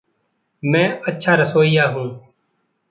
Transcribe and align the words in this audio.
मैं 0.63 1.01
अच्छा 1.01 1.35
रसोइया 1.35 1.87
हूँ। 1.87 2.09